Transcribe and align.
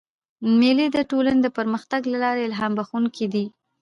مېلې 0.59 0.87
د 0.91 0.97
ټولني 1.11 1.41
د 1.43 1.47
پرمختګ 1.57 2.01
له 2.13 2.17
پاره 2.23 2.41
الهام 2.47 2.71
بخښونکي 2.77 3.25
دي. 3.33 3.45